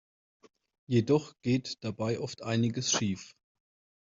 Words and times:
Jedoch 0.89 1.35
geht 1.43 1.77
dabei 1.83 2.19
oft 2.19 2.41
einiges 2.41 2.91
schief. 2.91 3.35